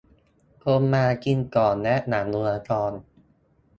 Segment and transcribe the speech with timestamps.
[0.63, 2.91] คนมากินก่อนและหลังดูละคร